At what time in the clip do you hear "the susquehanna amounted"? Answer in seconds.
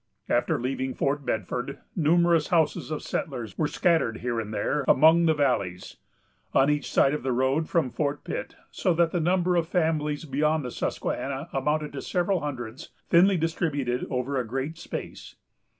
10.65-11.93